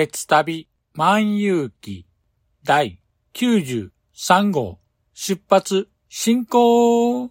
[0.00, 2.06] 鉄旅万有記
[2.64, 3.02] 第
[3.34, 4.78] 93号
[5.12, 7.30] 出発進行。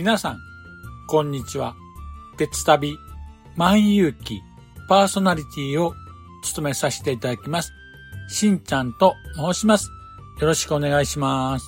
[0.00, 0.40] 皆さん、
[1.08, 1.76] こんにちは。
[2.38, 2.96] 鉄旅
[3.54, 4.40] 万有記
[4.88, 5.94] パーソナリティを
[6.42, 7.74] 務めさせていただきます。
[8.30, 9.90] しんちゃんと申します。
[10.40, 11.66] よろしくお願いします。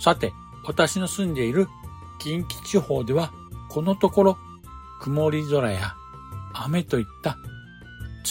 [0.00, 0.32] さて、
[0.64, 1.68] 私の住んでいる
[2.18, 3.30] 近畿地方では、
[3.70, 4.38] このところ、
[5.00, 5.94] 曇り空や
[6.52, 7.38] 雨といった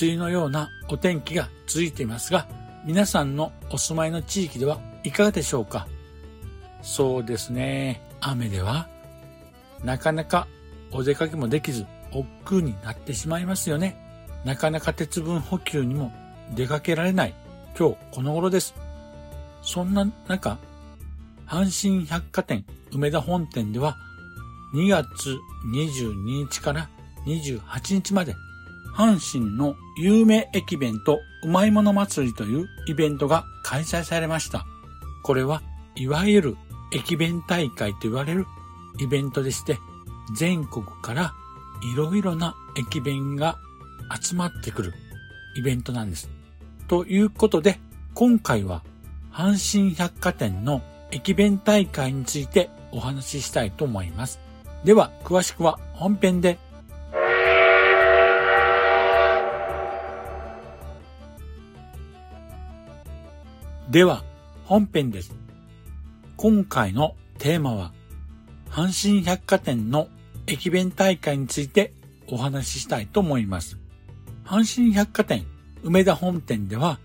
[0.02, 2.50] 梅雨のようなお天気が続いていますが、
[2.86, 5.88] 皆さんのお住まいの地域ではいかがでしょうか？
[6.82, 8.06] そうですね。
[8.22, 8.88] 雨では、
[9.84, 10.48] なかなか
[10.92, 13.98] お出かけもできず、億劫になってしまいますよね。
[14.46, 16.12] なかなか鉄分補給にも
[16.56, 17.34] 出かけられない
[17.78, 18.74] 今日この頃です。
[19.62, 20.58] そんな中、
[21.46, 23.98] 阪神百貨店梅田本店では
[24.74, 25.38] 2月
[25.74, 26.90] 22日から
[27.26, 28.36] 28日まで
[28.96, 34.66] 阪神の有名駅弁とうまいもの祭りというイベントが開催されました。
[35.24, 35.62] これは
[35.96, 36.58] いわゆる
[36.92, 38.46] 駅弁大会と言われる
[39.00, 39.78] イベントでして、
[40.36, 41.34] 全国から
[41.94, 43.58] いろいろな駅弁が
[44.22, 44.94] 集まってくる
[45.56, 46.30] イベントなんです。
[46.88, 47.80] ということで、
[48.14, 48.84] 今回は
[49.32, 50.82] 阪神百貨店の
[51.12, 54.40] 駅弁大会についてお話ししたいと思います。
[54.84, 56.58] では、詳しくは本編で。
[63.90, 64.24] では、
[64.66, 65.47] 本編です。
[66.38, 67.94] 今回のテーマは、
[68.70, 70.08] 阪神百貨店の
[70.46, 71.94] 駅弁大会について
[72.30, 73.80] お話ししたいと思います。
[74.46, 75.48] 阪神百貨店
[75.82, 77.00] 梅田本店では、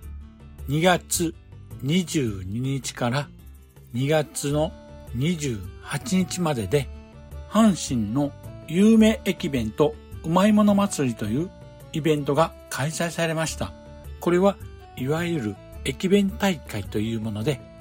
[0.69, 1.35] 2月
[1.83, 3.29] 22日から
[3.95, 4.71] 2月の
[5.17, 6.91] 28日までで、
[7.49, 8.33] 阪神の
[8.69, 9.95] 有名駅弁と
[10.25, 11.51] うまいもの祭りという
[11.95, 13.73] イベントが開催されました。
[14.21, 14.59] これは
[14.99, 15.57] いわゆる
[15.87, 17.72] 駅弁大会というもので、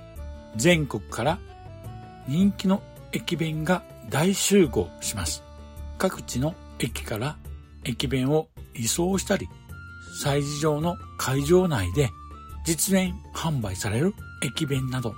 [0.56, 1.39] 全国から
[2.27, 2.81] 人気の
[3.12, 5.44] 駅弁が大集合します。
[5.98, 7.38] 各地の駅から
[7.83, 9.48] 駅弁を移送したり、
[10.24, 12.09] 催事場の会場内で
[12.65, 14.13] 実演販売される
[14.44, 15.15] 駅弁など、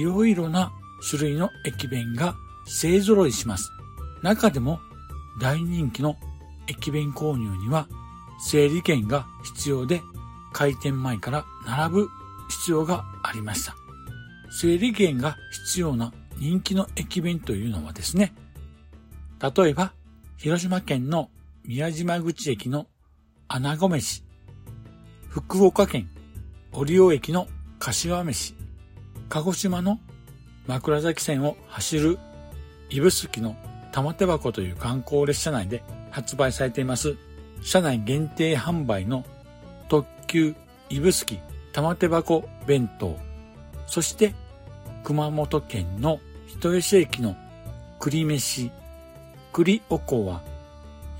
[0.00, 0.72] いろいろな
[1.08, 2.34] 種類の駅弁が
[2.66, 3.70] 勢揃いします。
[4.22, 4.80] 中でも
[5.40, 6.16] 大人気の
[6.66, 7.88] 駅弁購入には
[8.40, 10.02] 整理券が必要で
[10.52, 12.08] 開店前から並ぶ
[12.48, 13.79] 必要がありました。
[14.50, 18.34] 整理券が必要な人気の駅弁というのはですね、
[19.40, 19.92] 例えば、
[20.36, 21.30] 広島県の
[21.64, 22.86] 宮島口駅の
[23.48, 24.24] 穴子飯、
[25.28, 26.10] 福岡県
[26.72, 27.46] 折尾駅の
[27.78, 28.54] 柏飯、
[29.28, 29.98] 鹿児島の
[30.66, 32.18] 枕崎線を走る
[32.90, 33.56] 指宿の
[33.92, 37.16] 玉手箱という観光列車内で発売されています。
[37.62, 39.24] 車内限定販売の
[39.88, 40.54] 特急
[40.88, 41.38] 指宿
[41.72, 43.18] 玉手箱弁当、
[43.90, 44.34] そして
[45.02, 47.36] 熊本県の人吉駅の
[47.98, 48.70] 栗飯、
[49.52, 50.42] 栗おこわ、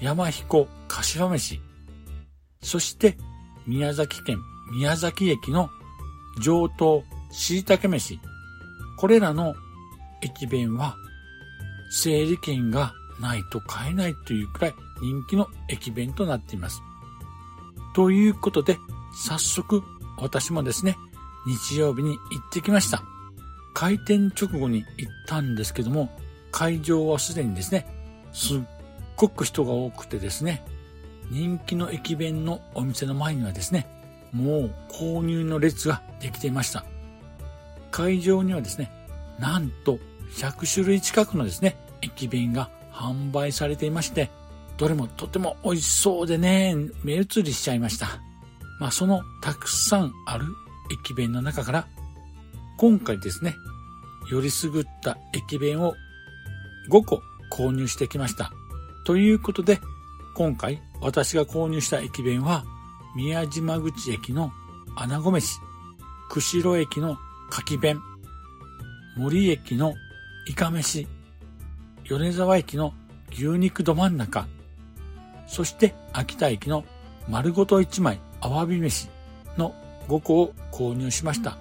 [0.01, 1.61] 山彦柏飯、
[2.63, 3.19] そして
[3.67, 4.39] 宮崎県
[4.73, 5.69] 宮崎駅の
[6.41, 7.03] 上等
[7.33, 8.21] 椎茸飯、
[8.99, 9.55] これらの
[10.23, 10.95] 駅弁は
[11.91, 16.81] 整理券がないと買えないというくらい人気の駅弁となっています。
[17.97, 18.79] ということで、
[19.27, 19.83] 早速
[20.19, 20.97] 私もですね、
[21.47, 22.19] 日曜日に行っ
[22.53, 23.03] てきました。
[23.75, 26.11] 開店直後に行ったんですけども、
[26.51, 27.87] 会場はすでにですね、
[28.33, 28.61] すっ
[29.17, 30.65] ごく人が多くてですね、
[31.31, 33.87] 人気の駅弁のお店の前にはですね、
[34.33, 36.85] もう購入の列ができていました。
[37.91, 38.91] 会場にはですね、
[39.39, 39.99] なんと
[40.37, 44.31] 100種類近くのですね、駅弁が販売されていまして、
[44.77, 48.21] どれもとても美味しそうでね、目移りしちゃいました。
[48.79, 50.47] まあそのたくさんある
[50.91, 51.87] 駅弁の中から、
[52.79, 53.57] 今回ですね、
[54.31, 55.95] よりすぐった駅弁を
[56.91, 58.53] 5個購入してきました。
[59.05, 59.81] ということで、
[60.35, 62.65] 今回私が購入した駅弁は、
[63.17, 64.53] 宮島口駅の
[64.97, 65.59] 穴子飯、
[66.31, 67.17] 釧路駅の
[67.51, 68.01] 柿弁、
[69.17, 69.95] 森駅の
[70.47, 71.07] イカ飯、
[72.05, 72.95] 米沢駅の
[73.33, 74.47] 牛肉ど真ん中、
[75.47, 76.85] そして秋田駅の
[77.29, 79.13] 丸ごと一枚アワビ飯の
[80.11, 81.59] 5個を購入しました。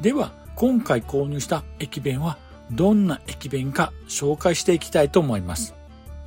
[0.00, 2.38] では、今回購入した駅弁は
[2.70, 5.74] どんな駅弁か紹介していきたいと思います。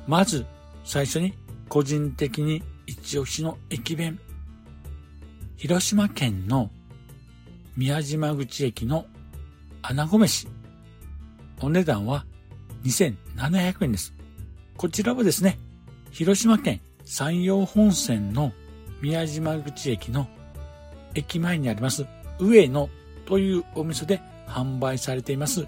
[0.06, 0.44] まず、
[0.84, 1.32] 最初に
[1.70, 4.20] 個人的に一押しの駅弁。
[5.56, 6.70] 広島県の
[7.76, 9.06] 宮島口駅の
[9.80, 10.48] 穴子飯。
[11.60, 12.26] お値段は
[12.84, 14.14] 2700円です。
[14.76, 15.58] こちらはですね、
[16.10, 18.52] 広島県山陽本線の
[19.00, 20.28] 宮島口駅の
[21.14, 22.06] 駅前にあります
[22.38, 22.88] 上野
[23.26, 25.66] というお店で販売されています。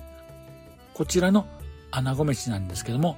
[0.94, 1.46] こちらの
[1.90, 3.16] 穴子飯なんですけども、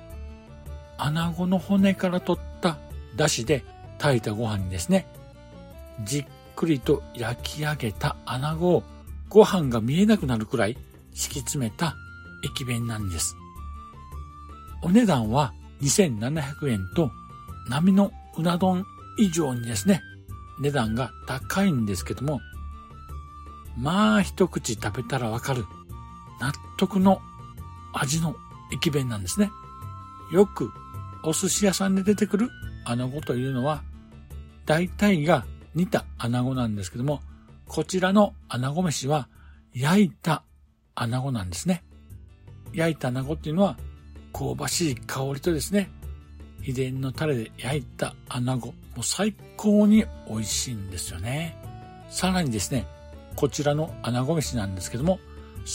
[0.99, 2.79] 穴子の骨から取った
[3.17, 3.65] 出汁で
[3.99, 5.07] 炊いたご飯にですね、
[6.05, 6.27] じっ
[6.57, 8.83] くりと焼き上げた穴子を
[9.29, 10.77] ご飯が見えなくなるくらい
[11.15, 11.97] 敷き詰めた
[12.45, 13.37] 駅弁なんです。
[14.83, 17.11] お値段は2700円と
[17.69, 18.85] 波のうな丼
[19.19, 20.03] 以上にですね、
[20.63, 22.41] 値段が高いんですけども、
[23.77, 25.65] まあ一口食べたらわかる
[26.41, 27.21] 納得の
[27.93, 28.37] 味の
[28.73, 29.51] 駅弁なんですね。
[30.33, 30.71] よく
[31.25, 32.49] お寿司屋さんで出てくる
[32.85, 33.83] 穴子というのは、
[34.65, 35.45] 大体が
[35.75, 37.21] 煮た穴子なんですけども、
[37.67, 39.29] こちらの穴子飯は
[39.75, 40.45] 焼いた
[40.95, 41.83] 穴子なんですね。
[42.73, 43.77] 焼いた穴子っていうのは
[44.33, 45.91] 香ばしい香りとですね、
[46.63, 51.57] 秘伝のタレで焼いた穴子、もう最高に美味しいんですよね。
[52.09, 52.87] さらにですね、
[53.37, 55.19] こちらの穴子飯なんですけども、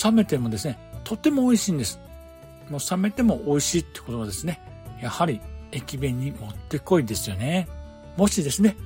[0.03, 1.99] 冷めてもですね、とても美味しいんです。
[2.69, 4.61] もう冷めても美味しいってことはですね、
[5.01, 5.41] やはり
[5.71, 7.67] 駅弁にもってこいですよね。
[8.15, 8.77] もしですね、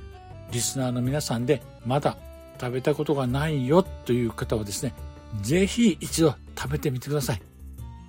[0.50, 2.16] リスナーの皆さんでまだ
[2.60, 4.94] 食べたことがないよという方はですね、
[5.40, 7.42] ぜひ一度食べてみてください。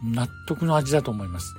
[0.04, 1.54] 納得の味だと思います。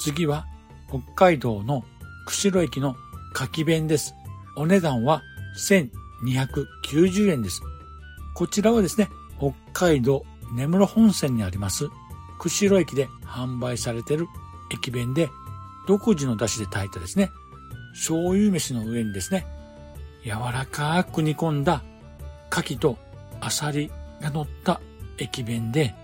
[0.00, 0.46] 次は
[0.90, 1.84] 北海道の
[2.26, 2.96] 釧路駅の
[3.32, 4.14] 柿弁です。
[4.56, 5.22] お値段は
[5.56, 7.62] 1290円です。
[8.34, 11.88] こちらはですね、北海道根室本線にあります
[12.38, 14.26] 釧路駅で販売されている
[14.72, 15.30] 駅弁で
[15.86, 17.30] 独自の出汁で炊いたですね、
[17.92, 19.46] 醤油飯の上にですね、
[20.24, 21.82] 柔らかく煮込んだ
[22.50, 22.98] 牡蠣と
[23.40, 24.80] アサリが乗った
[25.18, 25.94] 駅弁で、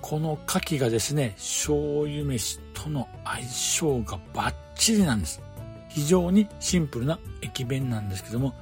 [0.00, 5.42] この牡蠣がですね、醤油飯との相性がバッチリなんです。
[5.88, 8.54] 非常にシンプルな駅弁なんですけども、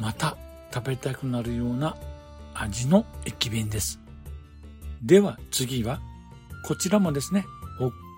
[0.00, 0.36] また
[0.74, 1.96] 食べたくなるような
[2.54, 4.00] 味の駅弁です。
[5.02, 6.00] では次は、
[6.64, 7.44] こちらもですね、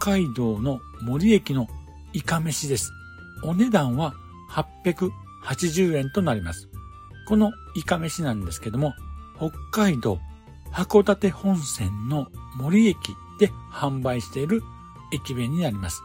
[0.00, 1.68] 北海道の森駅の
[2.14, 2.90] イカ飯です。
[3.42, 4.14] お値段は
[4.50, 6.68] 880円となります。
[7.28, 8.94] このイカ飯なんですけども、
[9.36, 10.18] 北海道
[10.72, 12.96] 函館本線の森駅
[13.38, 14.62] で販売している
[15.12, 16.02] 駅弁になります。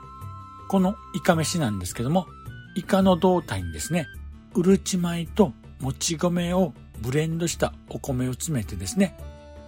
[0.68, 2.27] このイカ飯なんですけども、
[2.75, 4.08] イカの胴体にですね、
[4.56, 9.18] うるち米ともち米をブレンドしたお米を詰めてですね、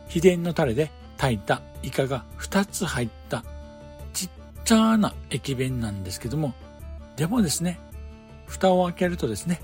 [0.07, 3.43] 秘伝のタレで炊いたイカが2つ入った
[4.13, 4.29] ちっ
[4.65, 6.53] ちゃな駅弁なんですけども、
[7.15, 7.79] でもですね、
[8.47, 9.61] 蓋を開けるとですね、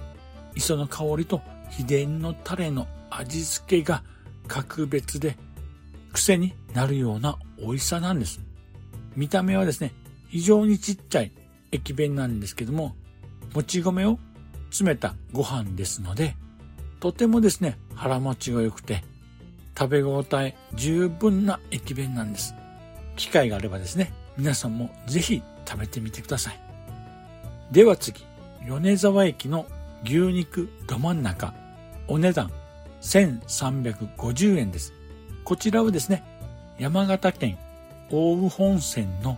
[0.56, 4.04] 磯の香りと秘伝のタレの味付けが
[4.48, 5.38] 格別で
[6.14, 8.47] 癖になるような美味しさなんです。
[9.18, 9.96] 見た目はですね、
[10.30, 11.32] 非常にちっちゃい
[11.72, 12.96] 駅弁なんですけども、
[13.56, 14.20] もち米を
[14.70, 16.36] 詰めたご飯ですので、
[17.00, 19.04] とてもですね、腹持ちが良くて、
[19.76, 22.54] 食べ応え十分な駅弁なんです。
[23.16, 26.60] 機会があればですね、皆さんもぜひ食べてみてください。
[27.72, 28.24] では次、
[28.68, 29.66] 米沢駅の
[30.04, 31.56] 牛肉ど真ん中、
[32.08, 32.52] お値段
[33.02, 34.94] 1350円です。
[35.44, 36.24] こちらはですね、
[36.78, 37.58] 山形県
[38.10, 39.38] 大宇本線の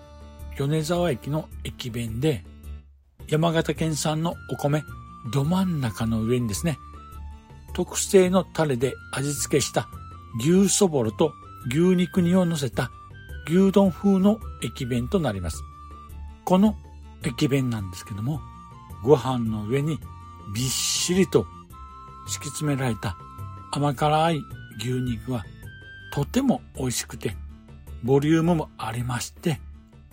[0.55, 2.43] 米沢駅の駅弁で、
[3.27, 4.83] 山形県産のお米
[5.31, 6.77] ど真ん中の上にですね、
[7.73, 9.87] 特製のタレで味付けした
[10.39, 11.33] 牛そぼろと
[11.67, 12.91] 牛肉煮を乗せた
[13.47, 15.63] 牛丼風の駅弁となります。
[16.45, 16.75] この
[17.23, 18.39] 駅弁なんですけども、
[19.03, 19.99] ご飯の上に
[20.53, 21.45] びっしりと
[22.27, 23.17] 敷き詰められた
[23.71, 24.41] 甘辛い
[24.79, 25.43] 牛肉は
[26.11, 27.35] とても美味しくて、
[28.03, 29.59] ボリュームもありまして、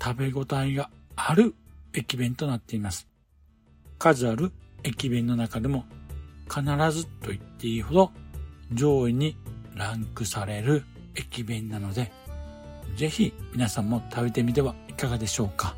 [0.03, 1.55] 食べ応えがある
[1.93, 3.09] 駅弁となっています。
[3.99, 4.53] 数ある
[4.85, 5.85] 駅弁の中でも
[6.49, 6.63] 必
[6.93, 8.13] ずと言っていいほど
[8.73, 9.37] 上位に
[9.75, 12.13] ランクされる駅弁なので、
[12.97, 15.75] ぜひ皆さんも食べてみてはいかがでしょうか。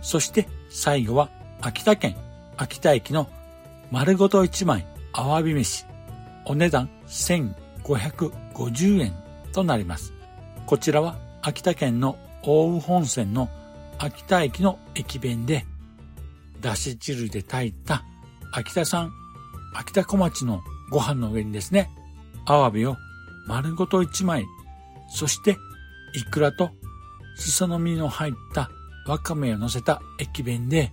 [0.00, 1.30] そして最後は
[1.60, 2.16] 秋田県
[2.56, 3.28] 秋田駅の
[3.90, 5.86] 丸ごと一枚アワビ飯。
[6.44, 9.14] お値段1550円
[9.52, 10.12] となります。
[10.72, 13.50] こちらは秋田県の大宇本線の
[13.98, 15.66] 秋田駅の駅弁で、
[16.62, 18.04] だし汁で炊いた
[18.52, 19.12] 秋田産
[19.74, 21.90] 秋田小町のご飯の上にですね、
[22.46, 22.96] アワビを
[23.46, 24.46] 丸ごと一枚、
[25.10, 25.58] そして
[26.14, 26.70] イクラと
[27.36, 28.70] シソの実の入った
[29.06, 30.90] わかめを乗せた駅弁で、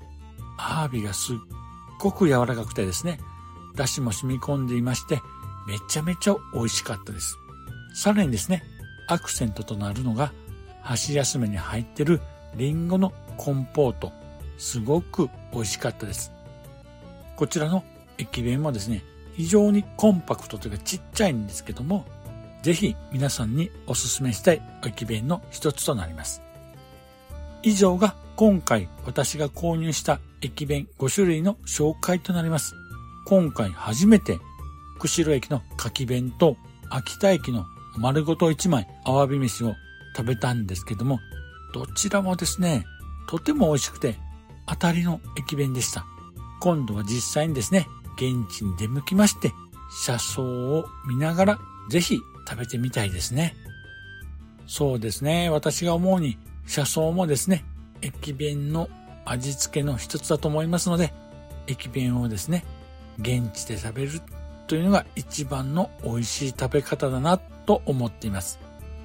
[0.57, 1.35] アワビがすっ
[2.01, 3.17] ごく柔らかくてですね、
[3.77, 5.21] だしも染み込んでいまして、
[5.69, 7.37] めちゃめちゃ美味しかったです。
[7.93, 8.61] さらにですね、
[9.09, 10.31] アクセントとなるのが、
[10.81, 12.21] 箸休めに入ってる
[12.55, 14.11] リンゴのコンポート。
[14.57, 16.31] すごく美味しかったです。
[17.35, 17.83] こちらの
[18.17, 19.03] 駅弁もですね、
[19.35, 22.05] 非常にコンパクトというかちっちゃいんですけども、
[22.61, 26.41] ぜひ皆さんにお勧めしたい駅弁の一つとなります。
[27.63, 32.75] 以上が今回私が購入した駅弁5種類の紹介となります。
[33.25, 34.39] 今回初めて
[34.99, 36.57] 釧路駅の柿弁と
[36.89, 37.65] 秋田駅の
[37.99, 39.75] 丸ごと1枚アワビ飯を
[40.15, 41.19] 食べたんですけども、
[41.73, 42.85] どちらもですね、
[43.27, 44.15] とても美味しくて
[44.67, 46.05] 当たりの駅弁でした。
[46.61, 49.51] 今度は実際にですね、現地に出向きまして、
[50.05, 50.43] 車窓
[50.77, 53.55] を見ながらぜひ食べてみたいですね。
[54.65, 55.49] そうですね。
[55.49, 56.37] 私が思うに、
[56.67, 57.65] 車窓もですね、
[58.01, 58.87] 駅弁の
[59.25, 61.13] 味付けの一つだと思いますので、
[61.67, 62.63] 駅弁をですね、
[63.19, 64.21] 現地で食べる
[64.67, 68.57] というのが一番の美味しい食べ方だなと思っています。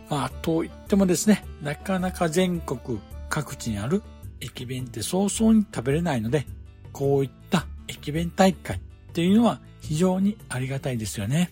[0.09, 4.03] まあ、と言ってもですね、なかなか全国各地にある
[4.41, 6.47] 駅弁って早々に食べれないので、
[6.91, 8.81] こういった駅弁大会っ
[9.13, 11.51] ていうのは非常にありがたいですよね。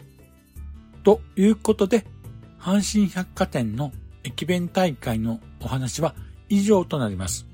[1.04, 2.06] ということで、
[2.58, 3.92] 阪神百貨店の
[4.24, 6.14] 駅弁大会のお話は
[6.48, 7.46] 以上となります。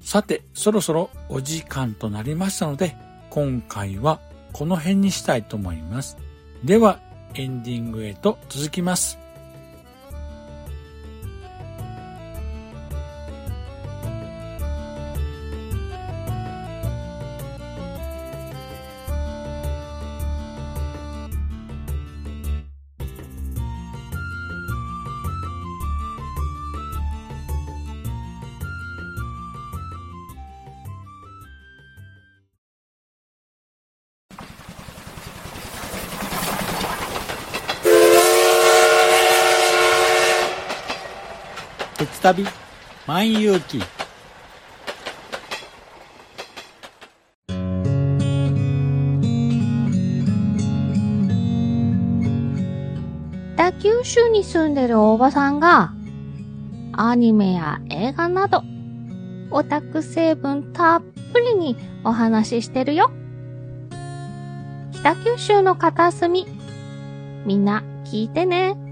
[0.00, 2.96] さて、そろそろお時間となりましたので、
[3.28, 4.18] 今回は
[4.54, 6.16] この辺にしたいと思います。
[6.64, 7.00] では、
[7.34, 9.21] エンディングへと続きます。
[42.22, 42.46] 旅
[43.06, 43.82] 万有記
[53.56, 55.92] 北九州に住んでるおばさんが
[56.92, 58.62] アニメや映画など
[59.50, 61.02] オタク成分たっ
[61.32, 63.10] ぷりにお話ししてるよ。
[64.92, 66.46] 北九州の片隅
[67.44, 68.91] みんな聞いてね。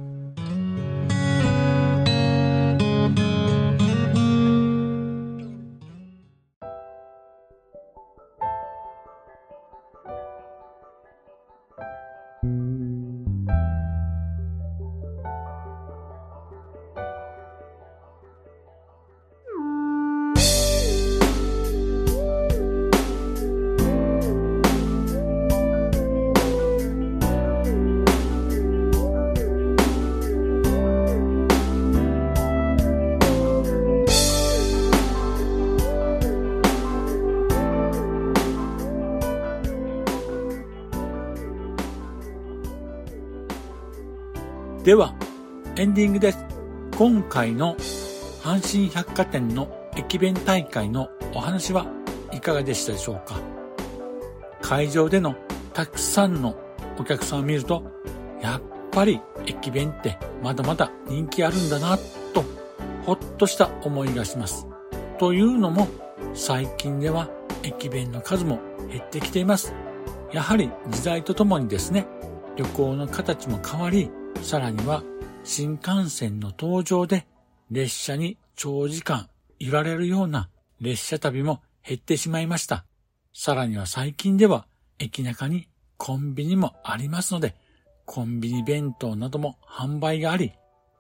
[44.90, 45.14] では、
[45.76, 46.44] エンディングです。
[46.98, 47.76] 今回の
[48.42, 51.86] 阪神百貨店の駅弁大会のお話は
[52.32, 53.40] いかがでしたでしょうか？
[54.60, 55.36] 会場での
[55.74, 56.56] たくさんの
[56.98, 57.84] お客さんを見ると、
[58.42, 61.96] やっぱり駅弁ってまだまだ人気あるんだな、
[62.34, 62.42] と、
[63.06, 64.66] ほっとした思いがします。
[65.20, 65.86] というのも、
[66.34, 67.30] 最近では
[67.62, 68.58] 駅弁の数も
[68.90, 69.72] 減ってきています。
[70.32, 72.08] やはり時代とともにですね、
[72.56, 74.10] 旅行の形も変わり、
[74.42, 75.02] さらには
[75.44, 77.26] 新幹線の登場で
[77.70, 80.48] 列車に長時間いられるような
[80.80, 82.84] 列車旅も減ってしまいました。
[83.32, 84.66] さらには最近では
[84.98, 87.54] 駅中にコンビニもありますので、
[88.06, 90.52] コンビニ弁当なども販売があり、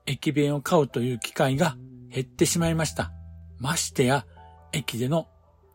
[0.06, 1.76] 駅弁を買うという機会が
[2.10, 3.12] 減ってしまいました。
[3.58, 4.26] ましてや、
[4.72, 5.26] 駅での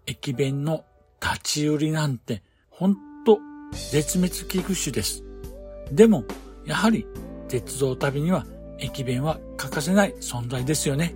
[0.05, 0.85] 駅弁の
[1.21, 2.95] 立ち売りなんて、ほん
[3.25, 3.39] と
[3.91, 5.23] 絶滅危惧種です。
[5.91, 6.23] でも、
[6.65, 7.05] やはり
[7.55, 8.45] 鉄道旅には
[8.79, 11.15] 駅弁は欠かせない存在ですよね。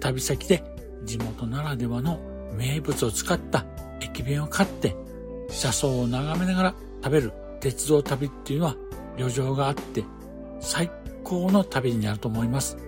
[0.00, 0.64] 旅先で
[1.04, 2.18] 地元ならではの
[2.56, 3.66] 名物を使った
[4.00, 4.96] 駅弁を買って
[5.50, 6.74] 車窓を眺めながら
[7.04, 8.76] 食べる鉄道旅っていうのは
[9.18, 10.02] 旅情があって
[10.60, 10.90] 最
[11.24, 12.78] 高の旅になると思います。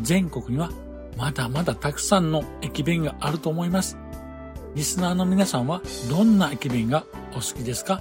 [0.00, 0.70] 全国には
[1.18, 3.98] まだまだたくさんの駅弁があると思います。
[4.74, 8.00] リスナーの皆さんはどんな駅弁がお好きですか？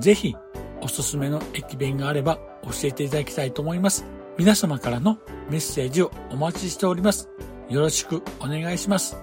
[0.00, 0.34] ぜひ
[0.80, 4.04] おすすめの駅弁があれば教えていただきたいと思います。
[4.38, 5.18] 皆様からの
[5.50, 7.28] メッセージをお待ちしております。
[7.68, 9.16] よろしくお願いします。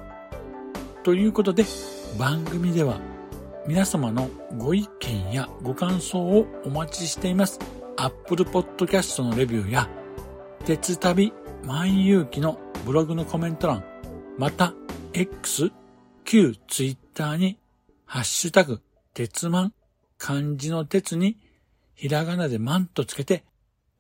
[1.03, 1.65] ということで、
[2.17, 2.99] 番組では
[3.67, 7.59] 皆様のご意見やご感想をお待ちしています。
[7.97, 9.89] Apple Podcast のレビューや、
[10.65, 11.33] 鉄旅
[11.63, 13.83] 万有機のブログのコメント欄、
[14.37, 14.73] また、
[15.13, 15.71] X、
[16.23, 17.59] 旧 Twitter に、
[18.05, 18.81] ハッシュタグ、
[19.13, 19.73] 鉄マン、
[20.17, 21.37] 漢字の鉄に、
[21.99, 23.43] ひらがなでマンとつけて、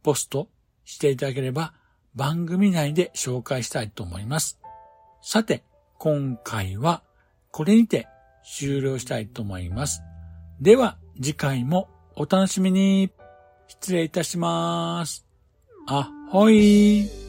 [0.03, 0.47] ポスト
[0.85, 1.73] していただければ
[2.15, 4.57] 番組内で紹介したいと思います。
[5.21, 5.65] さて、
[5.97, 7.03] 今回は
[7.51, 8.07] これにて
[8.45, 10.01] 終了したいと思います。
[10.61, 13.11] では次回もお楽しみに。
[13.67, 15.25] 失礼いたします。
[15.85, 17.28] あほい